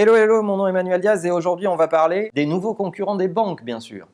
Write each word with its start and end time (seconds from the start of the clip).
Hello, 0.00 0.14
hello, 0.14 0.42
mon 0.42 0.58
nom 0.58 0.68
est 0.68 0.70
Emmanuel 0.70 1.00
Diaz 1.00 1.26
et 1.26 1.32
aujourd'hui 1.32 1.66
on 1.66 1.74
va 1.74 1.88
parler 1.88 2.30
des 2.32 2.46
nouveaux 2.46 2.72
concurrents 2.72 3.16
des 3.16 3.26
banques, 3.26 3.64
bien 3.64 3.80
sûr. 3.80 4.06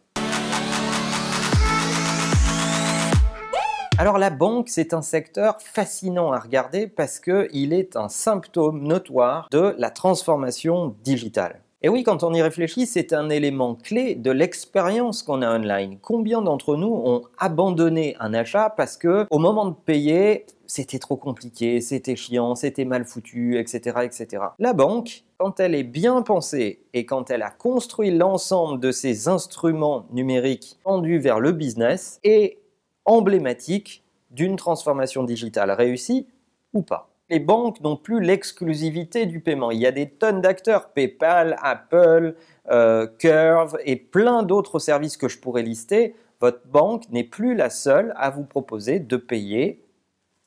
Alors 3.98 4.16
la 4.16 4.30
banque, 4.30 4.70
c'est 4.70 4.94
un 4.94 5.02
secteur 5.02 5.60
fascinant 5.60 6.32
à 6.32 6.38
regarder 6.38 6.86
parce 6.86 7.20
qu'il 7.20 7.74
est 7.74 7.96
un 7.96 8.08
symptôme 8.08 8.82
notoire 8.82 9.46
de 9.50 9.74
la 9.76 9.90
transformation 9.90 10.96
digitale. 11.04 11.60
Et 11.84 11.90
oui, 11.90 12.02
quand 12.02 12.22
on 12.22 12.32
y 12.32 12.40
réfléchit, 12.40 12.86
c'est 12.86 13.12
un 13.12 13.28
élément 13.28 13.74
clé 13.74 14.14
de 14.14 14.30
l'expérience 14.30 15.22
qu'on 15.22 15.42
a 15.42 15.54
online. 15.54 15.98
Combien 16.00 16.40
d'entre 16.40 16.76
nous 16.76 16.86
ont 16.86 17.24
abandonné 17.36 18.16
un 18.20 18.32
achat 18.32 18.70
parce 18.74 18.96
que 18.96 19.26
au 19.28 19.38
moment 19.38 19.66
de 19.66 19.74
payer, 19.74 20.46
c'était 20.66 20.98
trop 20.98 21.18
compliqué, 21.18 21.82
c'était 21.82 22.16
chiant, 22.16 22.54
c'était 22.54 22.86
mal 22.86 23.04
foutu, 23.04 23.58
etc., 23.58 23.98
etc. 24.02 24.44
La 24.58 24.72
banque, 24.72 25.24
quand 25.36 25.60
elle 25.60 25.74
est 25.74 25.82
bien 25.82 26.22
pensée 26.22 26.80
et 26.94 27.04
quand 27.04 27.28
elle 27.28 27.42
a 27.42 27.50
construit 27.50 28.10
l'ensemble 28.10 28.80
de 28.80 28.90
ses 28.90 29.28
instruments 29.28 30.06
numériques 30.10 30.78
tendus 30.84 31.18
vers 31.18 31.38
le 31.38 31.52
business, 31.52 32.18
est 32.24 32.62
emblématique 33.04 34.04
d'une 34.30 34.56
transformation 34.56 35.22
digitale 35.22 35.70
réussie 35.70 36.28
ou 36.72 36.80
pas 36.80 37.13
les 37.30 37.40
banques 37.40 37.80
n'ont 37.80 37.96
plus 37.96 38.20
l'exclusivité 38.20 39.26
du 39.26 39.40
paiement. 39.40 39.70
Il 39.70 39.80
y 39.80 39.86
a 39.86 39.92
des 39.92 40.08
tonnes 40.08 40.40
d'acteurs, 40.40 40.90
PayPal, 40.90 41.56
Apple, 41.62 42.34
euh, 42.70 43.06
Curve 43.18 43.78
et 43.84 43.96
plein 43.96 44.42
d'autres 44.42 44.78
services 44.78 45.16
que 45.16 45.28
je 45.28 45.38
pourrais 45.38 45.62
lister. 45.62 46.14
Votre 46.40 46.66
banque 46.66 47.08
n'est 47.10 47.24
plus 47.24 47.54
la 47.54 47.70
seule 47.70 48.12
à 48.16 48.30
vous 48.30 48.44
proposer 48.44 48.98
de 48.98 49.16
payer 49.16 49.82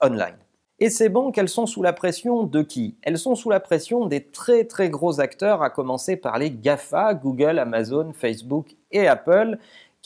online. 0.04 0.38
Et 0.80 0.92
ces 0.92 1.10
banques, 1.10 1.40
elles 1.40 1.50
sont 1.50 1.66
sous 1.66 1.82
la 1.82 1.92
pression 1.92 2.44
de 2.44 2.62
qui? 2.62 2.98
Elles 3.02 3.18
sont 3.18 3.34
sous 3.34 3.50
la 3.50 3.60
pression 3.60 4.06
des 4.06 4.26
très 4.26 4.66
très 4.66 4.92
gros 4.92 5.20
acteurs, 5.20 5.64
à 5.64 5.72
commencer 5.72 6.18
par 6.18 6.38
les 6.38 6.52
GAFA, 6.52 7.16
Google, 7.16 7.58
Amazon, 7.58 8.14
Facebook 8.14 8.76
et 8.92 9.08
Apple, 9.08 9.58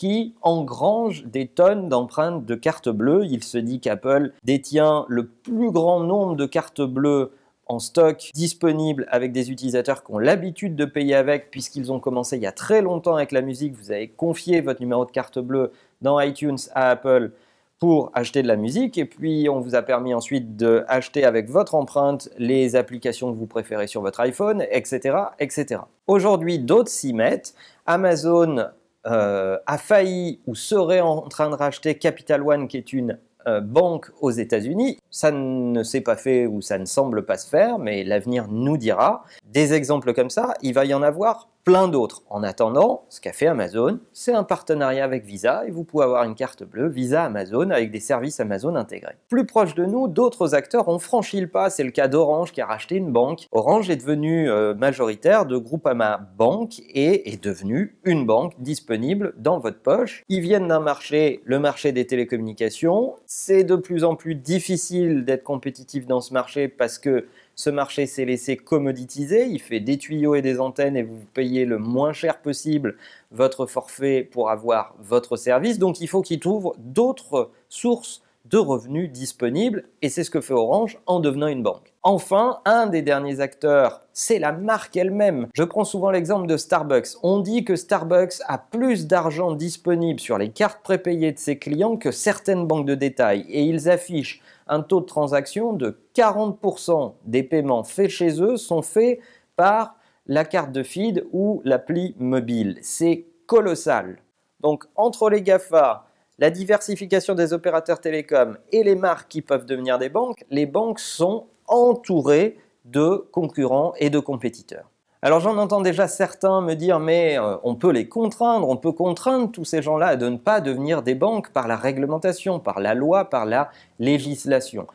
qui 0.01 0.33
engrange 0.41 1.25
des 1.25 1.45
tonnes 1.45 1.87
d'empreintes 1.87 2.43
de 2.43 2.55
cartes 2.55 2.89
bleues. 2.89 3.23
Il 3.29 3.43
se 3.43 3.59
dit 3.59 3.79
qu'Apple 3.79 4.33
détient 4.43 5.05
le 5.07 5.27
plus 5.27 5.69
grand 5.69 5.99
nombre 5.99 6.35
de 6.35 6.47
cartes 6.47 6.81
bleues 6.81 7.33
en 7.67 7.77
stock 7.77 8.31
disponibles 8.33 9.05
avec 9.11 9.31
des 9.31 9.51
utilisateurs 9.51 10.03
qui 10.03 10.11
ont 10.11 10.17
l'habitude 10.17 10.75
de 10.75 10.85
payer 10.85 11.13
avec 11.13 11.51
puisqu'ils 11.51 11.91
ont 11.91 11.99
commencé 11.99 12.37
il 12.37 12.41
y 12.41 12.47
a 12.47 12.51
très 12.51 12.81
longtemps 12.81 13.15
avec 13.15 13.31
la 13.31 13.41
musique. 13.41 13.75
Vous 13.75 13.91
avez 13.91 14.07
confié 14.07 14.61
votre 14.61 14.81
numéro 14.81 15.05
de 15.05 15.11
carte 15.11 15.37
bleue 15.37 15.71
dans 16.01 16.19
iTunes 16.19 16.57
à 16.73 16.89
Apple 16.89 17.33
pour 17.77 18.09
acheter 18.15 18.41
de 18.41 18.47
la 18.47 18.55
musique 18.55 18.97
et 18.97 19.05
puis 19.05 19.49
on 19.49 19.59
vous 19.59 19.75
a 19.75 19.83
permis 19.83 20.15
ensuite 20.15 20.55
d'acheter 20.55 21.25
avec 21.25 21.47
votre 21.47 21.75
empreinte 21.75 22.27
les 22.39 22.75
applications 22.75 23.31
que 23.31 23.37
vous 23.37 23.45
préférez 23.45 23.85
sur 23.85 24.01
votre 24.01 24.19
iPhone, 24.21 24.65
etc. 24.71 25.15
etc. 25.37 25.81
Aujourd'hui, 26.07 26.57
d'autres 26.57 26.89
s'y 26.89 27.13
mettent. 27.13 27.53
Amazon 27.85 28.65
euh, 29.07 29.57
a 29.65 29.77
failli 29.77 30.39
ou 30.45 30.55
serait 30.55 31.01
en 31.01 31.21
train 31.21 31.49
de 31.49 31.55
racheter 31.55 31.95
Capital 31.95 32.43
One, 32.43 32.67
qui 32.67 32.77
est 32.77 32.93
une 32.93 33.17
euh, 33.47 33.59
banque 33.59 34.11
aux 34.21 34.29
États-Unis. 34.29 34.99
Ça 35.09 35.31
ne 35.31 35.81
s'est 35.81 36.01
pas 36.01 36.15
fait 36.15 36.45
ou 36.45 36.61
ça 36.61 36.77
ne 36.77 36.85
semble 36.85 37.25
pas 37.25 37.37
se 37.37 37.49
faire, 37.49 37.79
mais 37.79 38.03
l'avenir 38.03 38.47
nous 38.47 38.77
dira. 38.77 39.23
Des 39.51 39.73
exemples 39.73 40.13
comme 40.13 40.29
ça, 40.29 40.53
il 40.61 40.73
va 40.73 40.85
y 40.85 40.93
en 40.93 41.01
avoir 41.01 41.49
plein 41.65 41.89
d'autres. 41.89 42.23
En 42.29 42.41
attendant, 42.41 43.03
ce 43.09 43.19
qu'a 43.19 43.33
fait 43.33 43.47
Amazon, 43.47 43.99
c'est 44.13 44.33
un 44.33 44.43
partenariat 44.43 45.03
avec 45.03 45.25
Visa 45.25 45.63
et 45.67 45.71
vous 45.71 45.83
pouvez 45.83 46.05
avoir 46.05 46.23
une 46.23 46.35
carte 46.35 46.63
bleue 46.63 46.87
Visa 46.87 47.25
Amazon 47.25 47.69
avec 47.69 47.91
des 47.91 47.99
services 47.99 48.39
Amazon 48.39 48.75
intégrés. 48.75 49.17
Plus 49.27 49.45
proche 49.45 49.75
de 49.75 49.85
nous, 49.85 50.07
d'autres 50.07 50.55
acteurs 50.55 50.87
ont 50.87 50.99
franchi 50.99 51.41
le 51.41 51.47
pas. 51.47 51.69
C'est 51.69 51.83
le 51.83 51.91
cas 51.91 52.07
d'Orange 52.07 52.53
qui 52.53 52.61
a 52.61 52.65
racheté 52.65 52.95
une 52.95 53.11
banque. 53.11 53.47
Orange 53.51 53.89
est 53.89 53.97
devenu 53.97 54.49
euh, 54.49 54.73
majoritaire 54.73 55.45
de 55.45 55.57
Groupama 55.57 56.29
Bank 56.37 56.79
et 56.79 57.31
est 57.31 57.43
devenu 57.43 57.99
une 58.05 58.25
banque 58.25 58.53
disponible 58.59 59.33
dans 59.37 59.59
votre 59.59 59.81
poche. 59.81 60.23
Ils 60.29 60.41
viennent 60.41 60.69
d'un 60.69 60.79
marché, 60.79 61.41
le 61.43 61.59
marché 61.59 61.91
des 61.91 62.07
télécommunications. 62.07 63.15
C'est 63.25 63.65
de 63.65 63.75
plus 63.75 64.05
en 64.05 64.15
plus 64.15 64.35
difficile 64.35 65.25
d'être 65.25 65.43
compétitif 65.43 66.07
dans 66.07 66.21
ce 66.21 66.33
marché 66.33 66.69
parce 66.69 66.97
que 66.97 67.27
ce 67.61 67.69
marché 67.69 68.07
s'est 68.07 68.25
laissé 68.25 68.57
commoditiser, 68.57 69.45
il 69.45 69.61
fait 69.61 69.79
des 69.79 69.99
tuyaux 69.99 70.33
et 70.33 70.41
des 70.41 70.59
antennes 70.59 70.97
et 70.97 71.03
vous 71.03 71.19
payez 71.35 71.65
le 71.65 71.77
moins 71.77 72.11
cher 72.11 72.41
possible 72.41 72.97
votre 73.29 73.67
forfait 73.67 74.23
pour 74.23 74.49
avoir 74.49 74.95
votre 74.99 75.37
service. 75.37 75.77
Donc 75.77 76.01
il 76.01 76.07
faut 76.07 76.23
qu'il 76.23 76.39
trouve 76.39 76.73
d'autres 76.79 77.51
sources 77.69 78.23
de 78.51 78.57
revenus 78.57 79.09
disponibles 79.09 79.85
et 80.01 80.09
c'est 80.09 80.25
ce 80.25 80.29
que 80.29 80.41
fait 80.41 80.53
Orange 80.53 80.99
en 81.05 81.21
devenant 81.21 81.47
une 81.47 81.63
banque. 81.63 81.93
Enfin, 82.03 82.59
un 82.65 82.87
des 82.87 83.01
derniers 83.01 83.39
acteurs, 83.39 84.01
c'est 84.11 84.39
la 84.39 84.51
marque 84.51 84.97
elle-même. 84.97 85.47
Je 85.53 85.63
prends 85.63 85.85
souvent 85.85 86.11
l'exemple 86.11 86.47
de 86.47 86.57
Starbucks. 86.57 87.07
On 87.23 87.39
dit 87.39 87.63
que 87.63 87.77
Starbucks 87.77 88.41
a 88.47 88.57
plus 88.57 89.07
d'argent 89.07 89.53
disponible 89.53 90.19
sur 90.19 90.37
les 90.37 90.49
cartes 90.49 90.83
prépayées 90.83 91.31
de 91.31 91.39
ses 91.39 91.57
clients 91.57 91.95
que 91.95 92.11
certaines 92.11 92.67
banques 92.67 92.85
de 92.85 92.95
détail 92.95 93.45
et 93.47 93.63
ils 93.63 93.89
affichent 93.89 94.41
un 94.67 94.81
taux 94.81 94.99
de 94.99 95.05
transaction 95.05 95.71
de 95.71 95.97
40% 96.15 97.13
des 97.25 97.43
paiements 97.43 97.85
faits 97.85 98.09
chez 98.09 98.41
eux 98.41 98.57
sont 98.57 98.81
faits 98.81 99.19
par 99.55 99.95
la 100.27 100.43
carte 100.43 100.73
de 100.73 100.83
feed 100.83 101.25
ou 101.31 101.61
l'appli 101.63 102.15
mobile. 102.19 102.79
C'est 102.81 103.27
colossal. 103.45 104.17
Donc 104.59 104.85
entre 104.95 105.29
les 105.29 105.41
GAFA, 105.41 106.05
la 106.41 106.49
diversification 106.49 107.35
des 107.35 107.53
opérateurs 107.53 108.01
télécoms 108.01 108.57
et 108.71 108.83
les 108.83 108.95
marques 108.95 109.29
qui 109.29 109.43
peuvent 109.43 109.67
devenir 109.67 109.99
des 109.99 110.09
banques, 110.09 110.43
les 110.49 110.65
banques 110.65 110.99
sont 110.99 111.45
entourées 111.67 112.57
de 112.83 113.27
concurrents 113.31 113.93
et 113.99 114.09
de 114.09 114.17
compétiteurs. 114.17 114.89
Alors 115.21 115.39
j'en 115.39 115.55
entends 115.59 115.81
déjà 115.81 116.07
certains 116.07 116.61
me 116.61 116.73
dire 116.73 116.99
mais 116.99 117.37
euh, 117.37 117.57
on 117.63 117.75
peut 117.75 117.91
les 117.91 118.09
contraindre, 118.09 118.67
on 118.67 118.75
peut 118.75 118.91
contraindre 118.91 119.51
tous 119.51 119.65
ces 119.65 119.83
gens-là 119.83 120.15
de 120.15 120.29
ne 120.29 120.37
pas 120.37 120.61
devenir 120.61 121.03
des 121.03 121.13
banques 121.13 121.51
par 121.53 121.67
la 121.67 121.75
réglementation, 121.75 122.59
par 122.59 122.79
la 122.79 122.95
loi, 122.95 123.29
par 123.29 123.45
la 123.45 123.69
législation. 123.99 124.87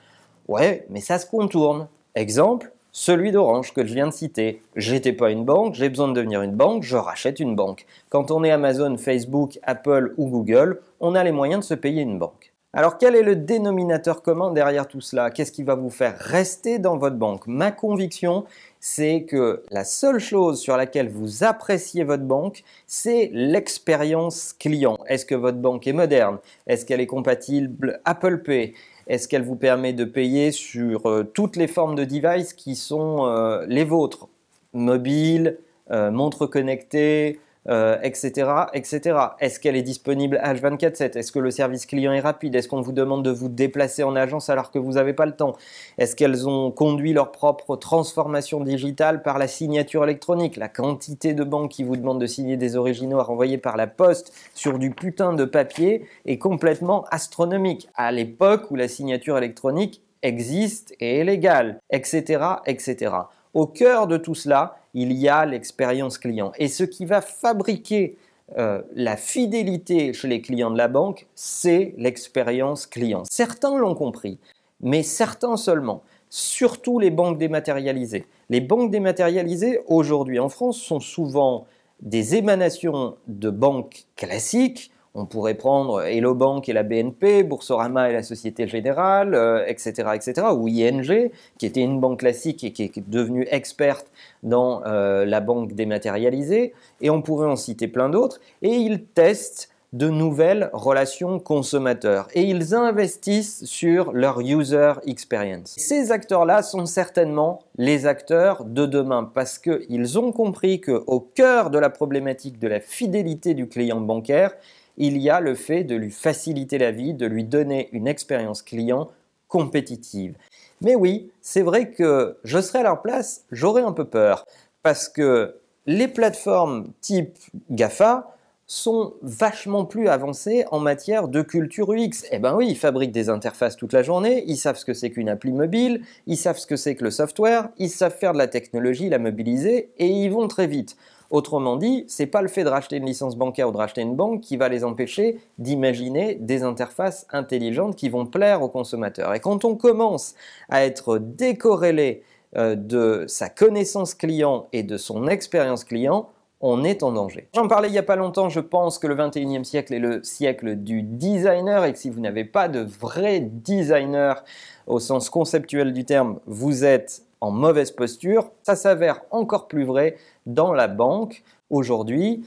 Ouais, 0.49 0.85
mais 0.91 1.01
ça 1.01 1.21
se 1.21 1.27
contourne. 1.27 1.87
Exemple, 2.17 2.73
celui 2.99 3.31
d'Orange 3.31 3.75
que 3.75 3.87
je 3.87 3.93
viens 3.93 4.07
de 4.07 4.13
citer. 4.13 4.63
J'étais 4.75 5.13
pas 5.13 5.31
une 5.31 5.45
banque, 5.45 5.75
j'ai 5.75 5.91
besoin 5.91 6.09
de 6.09 6.15
devenir 6.15 6.41
une 6.41 6.57
banque, 6.57 6.83
je 6.83 6.97
rachète 6.97 7.41
une 7.41 7.55
banque. 7.55 7.85
Quand 8.09 8.31
on 8.31 8.43
est 8.43 8.51
Amazon, 8.51 8.97
Facebook, 8.97 9.59
Apple 9.65 10.15
ou 10.17 10.31
Google, 10.31 10.81
on 10.99 11.15
a 11.15 11.23
les 11.23 11.31
moyens 11.31 11.61
de 11.61 11.67
se 11.67 11.75
payer 11.75 12.01
une 12.01 12.19
banque. 12.19 12.55
Alors 12.77 12.99
quel 12.99 13.17
est 13.17 13.23
le 13.23 13.37
dénominateur 13.37 14.21
commun 14.21 14.53
derrière 14.53 14.87
tout 14.87 15.01
cela? 15.01 15.31
Qu'est-ce 15.31 15.51
qui 15.51 15.63
va 15.63 15.77
vous 15.77 15.89
faire 15.89 16.15
rester 16.19 16.79
dans 16.79 16.99
votre 16.99 17.17
banque? 17.17 17.47
Ma 17.47 17.71
conviction, 17.71 18.45
c'est 18.81 19.23
que 19.23 19.63
la 19.71 19.83
seule 19.83 20.19
chose 20.19 20.61
sur 20.61 20.77
laquelle 20.77 21.09
vous 21.09 21.43
appréciez 21.43 22.05
votre 22.05 22.25
banque, 22.25 22.65
c'est 22.87 23.31
l'expérience 23.33 24.53
client. 24.53 24.99
Est-ce 25.07 25.25
que 25.25 25.35
votre 25.35 25.57
banque 25.57 25.87
est 25.87 25.95
moderne? 25.95 26.37
Est-ce 26.67 26.85
qu'elle 26.85 27.01
est 27.01 27.07
compatible 27.07 27.99
Apple 28.05 28.43
Pay? 28.43 28.75
Est-ce 29.07 29.27
qu'elle 29.27 29.45
vous 29.45 29.57
permet 29.57 29.95
de 29.95 30.05
payer 30.05 30.53
sur 30.53 31.07
euh, 31.07 31.23
toutes 31.25 31.57
les 31.57 31.69
formes 31.69 31.95
de 31.95 32.05
devices 32.05 32.53
qui 32.53 32.77
sont 32.77 33.25
euh, 33.25 33.65
les 33.67 33.85
vôtres? 33.85 34.29
Mobile, 34.75 35.57
euh, 35.93 36.11
montre 36.11 36.45
connectée, 36.45 37.41
euh, 37.69 37.99
etc. 38.03 38.51
Est-ce 38.73 39.61
qu'elle 39.61 39.77
est 39.77 39.83
disponible 39.83 40.41
H24/7 40.43 41.17
Est-ce 41.17 41.33
que 41.33 41.39
le 41.39 41.51
service 41.51 41.87
client 41.87 42.13
est 42.13 42.21
rapide? 42.21 42.55
Est-ce 42.55 42.69
qu'on 42.69 42.81
vous 42.81 42.93
demande 42.93 43.25
de 43.25 43.31
vous 43.31 43.49
déplacer 43.49 44.03
en 44.03 44.15
agence 44.17 44.51
alors 44.51 44.71
que 44.71 44.79
vous 44.79 44.93
n'avez 44.93 45.13
pas 45.13 45.27
le 45.27 45.33
temps? 45.33 45.57
Est-ce 45.99 46.17
qu'elles 46.17 46.49
ont 46.49 46.71
conduit 46.71 47.13
leur 47.13 47.33
propre 47.33 47.77
transformation 47.77 48.61
digitale 48.61 49.23
par 49.23 49.39
la 49.39 49.49
signature 49.49 50.05
électronique? 50.05 50.57
La 50.57 50.69
quantité 50.69 51.35
de 51.35 51.45
banques 51.45 51.71
qui 51.71 51.85
vous 51.85 51.97
demandent 51.97 52.21
de 52.21 52.27
signer 52.27 52.57
des 52.57 52.77
originaux 52.77 53.19
à 53.19 53.25
renvoyer 53.25 53.59
par 53.59 53.77
la 53.77 53.87
poste 53.87 54.33
sur 54.55 54.79
du 54.79 54.91
putain 54.91 55.33
de 55.33 55.45
papier 55.45 56.07
est 56.25 56.39
complètement 56.39 57.05
astronomique. 57.11 57.89
À 57.95 58.13
l'époque 58.13 58.71
où 58.71 58.77
la 58.77 58.89
signature 58.89 59.39
électronique 59.39 60.03
existe 60.23 60.95
et 61.01 61.19
est 61.19 61.25
légale, 61.25 61.81
etc., 61.91 62.43
etc. 62.67 63.13
Au 63.57 63.67
cœur 63.67 64.07
de 64.07 64.19
tout 64.19 64.35
cela, 64.35 64.77
il 64.93 65.15
y 65.15 65.31
a 65.31 65.47
l'expérience 65.47 66.19
client. 66.19 66.53
Et 66.59 66.69
ce 66.69 66.85
qui 66.85 67.07
va 67.07 67.23
fabriquer 67.23 68.19
euh, 68.59 68.83
la 68.95 69.17
fidélité 69.17 70.13
chez 70.13 70.29
les 70.29 70.43
clients 70.43 70.71
de 70.71 70.77
la 70.77 70.89
banque, 70.89 71.27
c'est 71.35 71.95
l'expérience 71.97 72.87
client. 72.87 73.23
Certains 73.31 73.79
l'ont 73.79 73.95
compris, 73.95 74.39
mais 74.83 75.03
certains 75.03 75.57
seulement. 75.57 76.03
Surtout 76.29 76.99
les 76.99 77.11
banques 77.11 77.39
dématérialisées. 77.39 78.27
Les 78.51 78.61
banques 78.61 78.91
dématérialisées, 78.91 79.81
aujourd'hui 79.87 80.39
en 80.39 80.51
France, 80.51 80.77
sont 80.77 81.01
souvent 81.01 81.67
des 82.03 82.37
émanations 82.37 83.17
de 83.27 83.49
banques 83.49 84.05
classiques 84.17 84.91
on 85.17 85.25
pourrait 85.25 85.55
prendre 85.55 86.03
Hello 86.03 86.35
Bank 86.35 86.69
et 86.69 86.73
la 86.73 86.83
BNP, 86.83 87.43
Boursorama 87.43 88.11
et 88.11 88.13
la 88.13 88.23
Société 88.23 88.69
Générale, 88.69 89.35
etc., 89.67 89.95
euh, 89.99 90.13
etc., 90.13 90.47
ou 90.55 90.69
ING, 90.69 91.31
qui 91.59 91.67
était 91.67 91.81
une 91.81 92.01
banque 92.01 92.21
classique 92.21 92.63
et 92.65 92.73
qui 92.73 92.85
est 92.85 93.09
devenue 93.09 93.47
experte 93.51 94.13
dans 94.43 94.83
euh, 94.85 95.25
la 95.25 95.41
banque 95.41 95.73
dématérialisée, 95.73 96.75
et 97.01 97.11
on 97.11 97.23
pourrait 97.23 97.49
en 97.49 97.57
citer 97.57 97.89
plein 97.89 98.11
d'autres, 98.11 98.41
et 98.63 98.75
ils 98.75 99.05
testent 99.05 99.71
de 99.93 100.09
nouvelles 100.09 100.69
relations 100.73 101.39
consommateurs 101.39 102.29
et 102.35 102.43
ils 102.43 102.75
investissent 102.75 103.65
sur 103.65 104.13
leur 104.13 104.41
user 104.41 104.93
experience. 105.07 105.75
Ces 105.79 106.13
acteurs-là 106.13 106.63
sont 106.63 106.85
certainement 106.87 107.61
les 107.79 108.05
acteurs 108.05 108.65
de 108.65 108.85
demain 108.85 109.31
parce 109.33 109.59
qu'ils 109.59 110.19
ont 110.19 110.33
compris 110.33 110.81
qu'au 110.81 111.21
cœur 111.21 111.71
de 111.71 111.79
la 111.79 111.89
problématique 111.89 112.59
de 112.59 112.69
la 112.69 112.81
fidélité 112.81 113.55
du 113.55 113.69
client 113.69 114.01
bancaire, 114.01 114.55
il 114.97 115.19
y 115.19 115.31
a 115.31 115.41
le 115.41 115.55
fait 115.55 115.85
de 115.85 115.95
lui 115.95 116.11
faciliter 116.11 116.79
la 116.79 116.91
vie, 116.91 117.15
de 117.15 117.27
lui 117.27 117.45
donner 117.45 117.89
une 117.93 118.09
expérience 118.09 118.63
client 118.63 119.09
compétitive. 119.49 120.37
Mais 120.81 120.95
oui, 120.95 121.31
c'est 121.41 121.63
vrai 121.63 121.91
que 121.91 122.37
je 122.45 122.61
serais 122.61 122.81
à 122.81 122.85
leur 122.85 123.03
place, 123.03 123.45
j'aurais 123.51 123.83
un 123.83 123.93
peu 123.93 124.05
peur 124.05 124.45
parce 124.83 125.09
que 125.09 125.57
les 125.87 126.09
plateformes 126.09 126.93
type 127.01 127.39
GAFA 127.71 128.37
sont 128.67 129.15
vachement 129.23 129.85
plus 129.85 130.09
avancées 130.09 130.65
en 130.73 130.81
matière 130.81 131.29
de 131.29 131.43
culture 131.43 131.93
UX. 131.93 132.25
Eh 132.33 132.39
ben 132.41 132.55
oui, 132.55 132.67
ils 132.69 132.77
fabriquent 132.77 133.13
des 133.13 133.29
interfaces 133.29 133.77
toute 133.77 133.93
la 133.93 134.03
journée, 134.03 134.45
ils 134.49 134.57
savent 134.57 134.77
ce 134.77 134.85
que 134.85 134.95
c'est 134.95 135.11
qu'une 135.11 135.29
appli 135.29 135.53
mobile, 135.53 136.03
ils 136.27 136.37
savent 136.37 136.59
ce 136.59 136.67
que 136.67 136.77
c'est 136.77 136.97
que 136.97 137.05
le 137.05 137.13
software, 137.13 137.69
ils 137.79 137.91
savent 137.91 138.17
faire 138.17 138.33
de 138.33 138.39
la 138.39 138.49
technologie, 138.49 139.09
la 139.09 139.21
mobiliser, 139.21 139.91
et 139.99 140.09
ils 140.09 140.31
vont 140.31 140.49
très 140.49 140.67
vite. 140.67 140.97
Autrement 141.31 141.77
dit, 141.77 142.05
c'est 142.09 142.27
pas 142.27 142.43
le 142.43 142.49
fait 142.49 142.65
de 142.65 142.69
racheter 142.69 142.97
une 142.97 143.07
licence 143.07 143.37
bancaire 143.37 143.69
ou 143.69 143.73
de 143.73 143.77
racheter 143.77 144.01
une 144.01 144.15
banque 144.15 144.41
qui 144.41 144.57
va 144.57 144.69
les 144.69 144.85
empêcher 144.85 145.39
d'imaginer 145.59 146.37
des 146.37 146.63
interfaces 146.63 147.27
intelligentes 147.31 147.97
qui 147.97 148.09
vont 148.09 148.27
plaire 148.27 148.63
aux 148.63 148.69
consommateurs. 148.69 149.35
Et 149.35 149.41
quand 149.41 149.65
on 149.65 149.75
commence 149.75 150.35
à 150.69 150.85
être 150.85 151.19
décorrélé 151.19 152.23
euh, 152.57 152.77
de 152.77 153.25
sa 153.27 153.49
connaissance 153.49 154.15
client 154.15 154.69
et 154.73 154.83
de 154.83 154.97
son 154.97 155.27
expérience 155.27 155.85
client, 155.85 156.29
on 156.61 156.85
est 156.85 157.03
en 157.03 157.13
danger. 157.13 157.49
J'en 157.55 157.69
parlais 157.69 157.89
il 157.89 157.93
n'y 157.93 157.99
a 157.99 158.03
pas 158.03 158.17
longtemps, 158.17 158.49
je 158.49 158.61
pense 158.61 158.99
que 158.99 159.07
le 159.07 159.15
21e 159.15 159.65
siècle 159.65 159.93
est 159.93 159.99
le 159.99 160.23
siècle 160.23 160.77
du 160.77 161.03
designer 161.03 161.85
et 161.85 161.93
que 161.93 161.99
si 161.99 162.09
vous 162.09 162.21
n'avez 162.21 162.45
pas 162.45 162.69
de 162.69 162.81
vrai 162.81 163.41
designer 163.41 164.43
au 164.87 164.99
sens 164.99 165.29
conceptuel 165.29 165.93
du 165.93 166.05
terme, 166.05 166.39
vous 166.47 166.85
êtes 166.85 167.23
en 167.41 167.51
mauvaise 167.51 167.91
posture. 167.91 168.51
Ça 168.63 168.77
s'avère 168.77 169.21
encore 169.31 169.69
plus 169.69 169.85
vrai 169.85 170.17
dans 170.47 170.73
la 170.73 170.89
banque 170.89 171.43
aujourd'hui. 171.71 172.45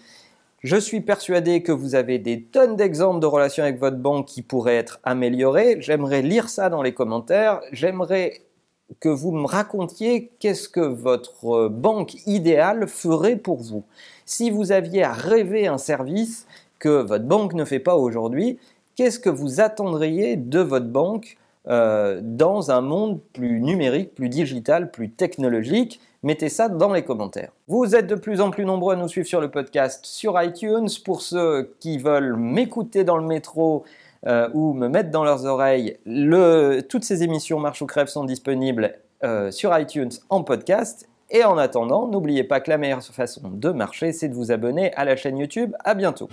Je 0.61 0.75
suis 0.75 0.99
persuadé 1.01 1.63
que 1.63 1.71
vous 1.71 1.95
avez 1.95 2.19
des 2.19 2.41
tonnes 2.41 2.75
d'exemples 2.75 3.19
de 3.21 3.25
relations 3.25 3.63
avec 3.63 3.79
votre 3.79 3.97
banque 3.97 4.27
qui 4.27 4.41
pourraient 4.41 4.75
être 4.75 4.99
améliorées. 5.03 5.77
J'aimerais 5.79 6.21
lire 6.21 6.49
ça 6.49 6.69
dans 6.69 6.81
les 6.81 6.93
commentaires. 6.93 7.61
J'aimerais 7.71 8.41
que 8.99 9.09
vous 9.09 9.31
me 9.31 9.45
racontiez 9.45 10.31
qu'est-ce 10.39 10.67
que 10.67 10.81
votre 10.81 11.69
banque 11.69 12.15
idéale 12.25 12.87
ferait 12.87 13.37
pour 13.37 13.61
vous. 13.61 13.83
Si 14.25 14.49
vous 14.49 14.71
aviez 14.71 15.03
à 15.03 15.13
rêver 15.13 15.67
un 15.67 15.77
service 15.77 16.45
que 16.79 17.01
votre 17.01 17.25
banque 17.25 17.53
ne 17.53 17.65
fait 17.65 17.79
pas 17.79 17.95
aujourd'hui, 17.95 18.57
qu'est-ce 18.95 19.19
que 19.19 19.29
vous 19.29 19.61
attendriez 19.61 20.35
de 20.35 20.59
votre 20.59 20.87
banque 20.87 21.37
euh, 21.67 22.19
dans 22.23 22.71
un 22.71 22.81
monde 22.81 23.21
plus 23.33 23.61
numérique, 23.61 24.15
plus 24.15 24.29
digital, 24.29 24.91
plus 24.91 25.09
technologique? 25.09 26.01
Mettez 26.21 26.49
ça 26.49 26.67
dans 26.67 26.91
les 26.91 27.03
commentaires. 27.03 27.51
Vous 27.67 27.95
êtes 27.95 28.07
de 28.07 28.15
plus 28.15 28.41
en 28.41 28.51
plus 28.51 28.65
nombreux 28.65 28.93
à 28.93 28.97
nous 28.97 29.07
suivre 29.07 29.27
sur 29.27 29.39
le 29.39 29.49
podcast 29.49 30.05
sur 30.05 30.41
iTunes. 30.41 30.89
Pour 31.05 31.21
ceux 31.21 31.73
qui 31.79 31.97
veulent 31.97 32.35
m'écouter 32.35 33.05
dans 33.05 33.17
le 33.17 33.25
métro 33.25 33.85
euh, 34.27 34.49
ou 34.53 34.73
me 34.73 34.89
mettre 34.89 35.11
dans 35.11 35.23
leurs 35.23 35.45
oreilles, 35.45 35.97
toutes 36.89 37.05
ces 37.05 37.23
émissions 37.23 37.59
Marche 37.59 37.81
ou 37.81 37.85
Crève 37.85 38.07
sont 38.07 38.25
disponibles 38.25 38.95
euh, 39.23 39.49
sur 39.51 39.77
iTunes 39.77 40.11
en 40.29 40.43
podcast. 40.43 41.07
Et 41.29 41.45
en 41.45 41.57
attendant, 41.57 42.07
n'oubliez 42.07 42.43
pas 42.43 42.59
que 42.59 42.69
la 42.69 42.77
meilleure 42.77 43.03
façon 43.03 43.43
de 43.53 43.69
marcher, 43.69 44.11
c'est 44.11 44.27
de 44.27 44.33
vous 44.33 44.51
abonner 44.51 44.93
à 44.95 45.05
la 45.05 45.15
chaîne 45.15 45.37
YouTube. 45.37 45.73
À 45.85 45.93
bientôt. 45.93 46.27